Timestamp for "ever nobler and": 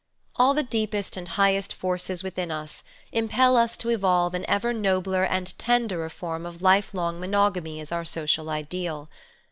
4.49-5.55